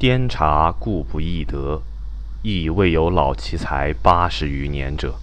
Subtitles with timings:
[0.00, 1.82] 颠茶故不易得，
[2.40, 5.16] 亦未有老奇才八十余年者。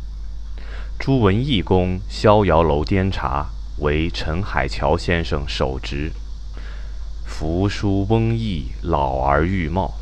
[1.00, 3.46] 朱文义公逍遥楼颠茶，
[3.78, 6.12] 为陈海桥先生手植。
[7.26, 9.94] 扶疏翁义，老而愈茂。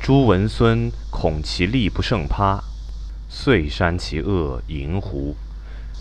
[0.00, 2.60] 朱文孙恐其力不胜趴，
[3.28, 5.36] 遂删其恶银狐。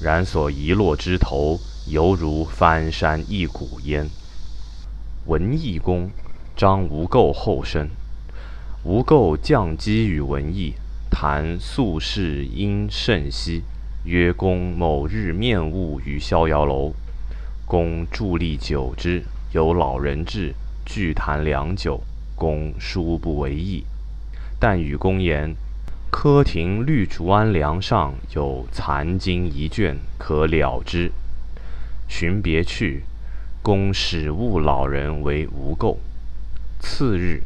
[0.01, 4.09] 然所遗落之头，犹如翻山一谷焉。
[5.27, 6.09] 文义公，
[6.55, 7.89] 张无垢后生。
[8.83, 10.73] 无垢降机与文义，
[11.09, 13.63] 谈宿事因甚稀。
[14.05, 16.93] 曰：公某日面晤于逍遥楼，
[17.65, 22.01] 公伫立久之，有老人至，具谈良久。
[22.35, 23.83] 公殊不为意，
[24.59, 25.55] 但与公言：
[26.09, 31.11] 柯亭绿竹庵梁上有残经一卷，可了之。
[32.07, 33.03] 寻别去。
[33.61, 35.97] 公使误老人为无垢。
[36.81, 37.43] 次日，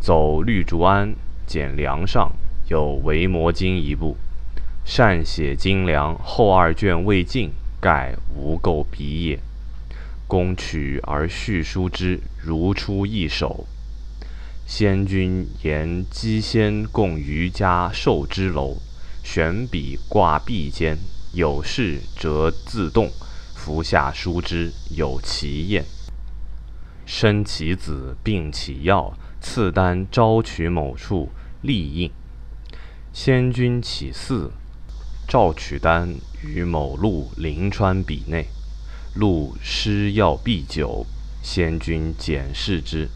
[0.00, 1.14] 走绿竹庵，
[1.46, 2.32] 见梁上
[2.68, 4.16] 有《维摩经》一部，
[4.82, 9.38] 善写经梁后二卷未尽，盖无垢笔也。
[10.26, 13.66] 公取而续书之，如出一手。
[14.66, 18.78] 先君言积仙供瑜伽受之楼，
[19.22, 20.96] 悬笔挂壁间，
[21.34, 23.10] 有事则自动。
[23.54, 25.84] 服下书之，有其验。
[27.10, 31.30] 生其子，病其药，次丹招取某处
[31.62, 32.10] 立印。
[33.14, 34.50] 先君起嗣，
[35.26, 38.48] 召取丹于某路临川彼内。
[39.14, 41.06] 路施药必久，
[41.42, 43.08] 先君检视之，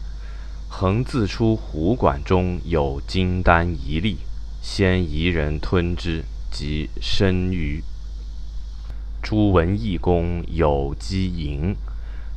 [0.67, 4.17] 恒自出壶管中有金丹一粒，
[4.63, 7.83] 先夷人吞之，即生于。
[9.21, 11.75] 朱文义公有积淫，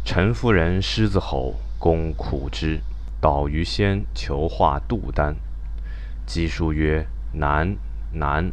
[0.06, 2.80] 陈夫人狮子吼，公苦之，
[3.20, 5.34] 导于仙求化杜丹。
[6.24, 7.04] 姬书曰
[7.34, 7.76] ：“难
[8.12, 8.52] 难，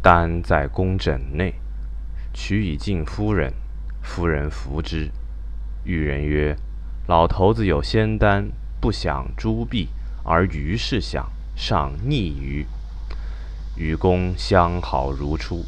[0.00, 1.54] 丹在公枕内，
[2.32, 3.52] 取以敬夫人。
[4.00, 5.10] 夫人服之。
[5.82, 6.56] 玉人曰
[7.08, 9.88] ：‘老头子有仙丹，不想朱棣，
[10.22, 12.64] 而于是想，尚逆于。’
[13.76, 15.64] 与公相好如初。